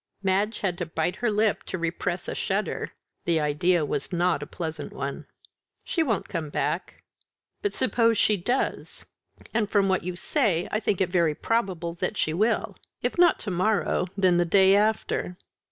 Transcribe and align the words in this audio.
Madge 0.23 0.61
had 0.61 0.79
to 0.79 0.85
bite 0.87 1.17
her 1.17 1.29
lip 1.29 1.61
to 1.61 1.77
repress 1.77 2.27
a 2.27 2.33
shudder; 2.33 2.91
the 3.25 3.39
idea 3.39 3.85
was 3.85 4.11
not 4.11 4.41
a 4.41 4.47
pleasant 4.47 4.91
one. 4.91 5.27
"She 5.83 6.01
won't 6.01 6.27
come 6.27 6.49
back." 6.49 7.03
"But 7.61 7.75
suppose 7.75 8.17
she 8.17 8.35
does? 8.35 9.05
and 9.53 9.69
from 9.69 9.89
what 9.89 10.01
you 10.03 10.15
say 10.15 10.67
I 10.71 10.79
think 10.79 11.01
it 11.01 11.11
very 11.11 11.35
probable 11.35 11.93
that 11.99 12.17
she 12.17 12.33
will; 12.33 12.75
if 13.03 13.19
not 13.19 13.37
to 13.41 13.51
morrow, 13.51 14.07
then 14.17 14.37
the 14.37 14.43
day 14.43 14.75
after." 14.75 15.37